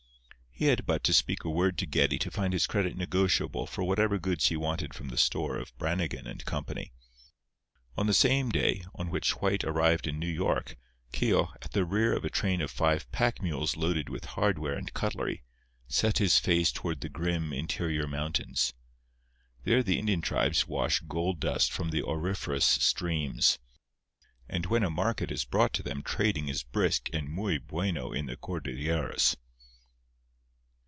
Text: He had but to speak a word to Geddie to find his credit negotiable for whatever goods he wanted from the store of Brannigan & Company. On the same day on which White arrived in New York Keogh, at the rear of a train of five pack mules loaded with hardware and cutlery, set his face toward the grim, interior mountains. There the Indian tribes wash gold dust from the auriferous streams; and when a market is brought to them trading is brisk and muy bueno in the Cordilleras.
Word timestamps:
He 0.53 0.67
had 0.67 0.85
but 0.85 1.03
to 1.05 1.13
speak 1.13 1.43
a 1.43 1.49
word 1.49 1.75
to 1.79 1.87
Geddie 1.87 2.19
to 2.19 2.29
find 2.29 2.53
his 2.53 2.67
credit 2.67 2.95
negotiable 2.95 3.65
for 3.65 3.83
whatever 3.83 4.19
goods 4.19 4.49
he 4.49 4.55
wanted 4.55 4.93
from 4.93 5.07
the 5.07 5.17
store 5.17 5.57
of 5.57 5.75
Brannigan 5.79 6.27
& 6.41 6.45
Company. 6.45 6.93
On 7.97 8.05
the 8.05 8.13
same 8.13 8.51
day 8.51 8.83
on 8.93 9.09
which 9.09 9.37
White 9.37 9.63
arrived 9.63 10.05
in 10.05 10.19
New 10.19 10.29
York 10.29 10.77
Keogh, 11.13 11.51
at 11.63 11.71
the 11.71 11.83
rear 11.83 12.13
of 12.15 12.23
a 12.23 12.29
train 12.29 12.61
of 12.61 12.69
five 12.69 13.11
pack 13.11 13.41
mules 13.41 13.75
loaded 13.75 14.07
with 14.07 14.25
hardware 14.35 14.75
and 14.77 14.93
cutlery, 14.93 15.41
set 15.87 16.19
his 16.19 16.37
face 16.37 16.71
toward 16.71 17.01
the 17.01 17.09
grim, 17.09 17.51
interior 17.51 18.05
mountains. 18.05 18.75
There 19.63 19.81
the 19.81 19.97
Indian 19.97 20.21
tribes 20.21 20.67
wash 20.67 20.99
gold 20.99 21.39
dust 21.39 21.71
from 21.71 21.89
the 21.89 22.03
auriferous 22.03 22.65
streams; 22.67 23.57
and 24.47 24.67
when 24.67 24.83
a 24.83 24.91
market 24.91 25.31
is 25.31 25.43
brought 25.43 25.73
to 25.73 25.81
them 25.81 26.03
trading 26.03 26.49
is 26.49 26.61
brisk 26.61 27.09
and 27.11 27.29
muy 27.29 27.57
bueno 27.57 28.13
in 28.13 28.27
the 28.27 28.37
Cordilleras. 28.37 29.35